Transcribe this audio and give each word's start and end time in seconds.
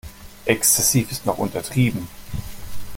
Exzessiv 0.47 1.11
ist 1.11 1.27
noch 1.27 1.37
untertrieben. 1.37 2.07